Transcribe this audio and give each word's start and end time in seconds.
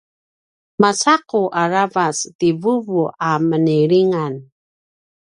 maca’u 0.81 1.41
aravac 1.61 2.17
ti 2.37 2.49
vuvu 2.61 3.01
a 3.27 3.29
menilingan 3.49 4.33